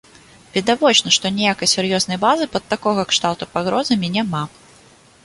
[0.55, 4.43] Відавочна, што ніякай сур'ёзнай базы пад такога кшталту пагрозамі няма.